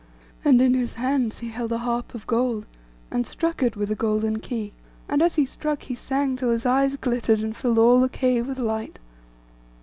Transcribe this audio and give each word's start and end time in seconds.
And 0.43 0.59
in 0.61 0.73
his 0.73 0.95
hands 0.95 1.41
he 1.41 1.49
held 1.49 1.71
a 1.71 1.77
harp 1.77 2.15
of 2.15 2.25
gold, 2.25 2.65
and 3.11 3.23
struck 3.27 3.61
it 3.61 3.75
with 3.77 3.91
a 3.91 3.95
golden 3.95 4.39
key; 4.39 4.73
and 5.07 5.21
as 5.21 5.35
he 5.35 5.45
struck, 5.45 5.83
he 5.83 5.93
sang 5.93 6.35
till 6.35 6.49
his 6.49 6.65
eyes 6.65 6.97
glittered, 6.97 7.41
and 7.41 7.55
filled 7.55 7.77
all 7.77 7.99
the 8.01 8.09
cave 8.09 8.47
with 8.47 8.57
light. 8.57 8.97